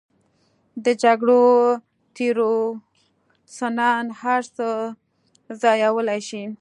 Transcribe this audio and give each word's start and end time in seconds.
د 0.85 0.87
جګړو 1.03 1.41
تیورسنان 2.15 4.05
هر 4.21 4.41
څه 4.55 4.67
ځایولی 5.61 6.21
شي. 6.29 6.43